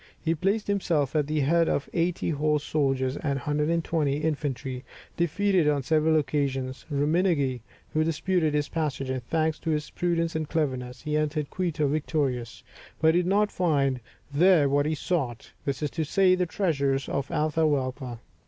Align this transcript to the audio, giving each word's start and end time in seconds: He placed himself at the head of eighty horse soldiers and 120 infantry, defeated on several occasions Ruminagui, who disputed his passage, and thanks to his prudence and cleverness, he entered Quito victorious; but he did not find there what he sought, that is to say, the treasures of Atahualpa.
He 0.19 0.33
placed 0.33 0.65
himself 0.65 1.15
at 1.15 1.27
the 1.27 1.41
head 1.41 1.69
of 1.69 1.87
eighty 1.93 2.31
horse 2.31 2.63
soldiers 2.63 3.17
and 3.17 3.37
120 3.37 4.17
infantry, 4.17 4.83
defeated 5.15 5.69
on 5.69 5.83
several 5.83 6.17
occasions 6.17 6.87
Ruminagui, 6.89 7.61
who 7.93 8.03
disputed 8.03 8.55
his 8.55 8.67
passage, 8.67 9.11
and 9.11 9.23
thanks 9.23 9.59
to 9.59 9.69
his 9.69 9.91
prudence 9.91 10.35
and 10.35 10.49
cleverness, 10.49 11.03
he 11.03 11.15
entered 11.15 11.51
Quito 11.51 11.87
victorious; 11.87 12.63
but 12.99 13.13
he 13.13 13.19
did 13.21 13.27
not 13.27 13.51
find 13.51 13.99
there 14.33 14.67
what 14.67 14.87
he 14.87 14.95
sought, 14.95 15.51
that 15.65 15.83
is 15.83 15.91
to 15.91 16.03
say, 16.03 16.33
the 16.33 16.47
treasures 16.47 17.07
of 17.07 17.27
Atahualpa. 17.29 18.17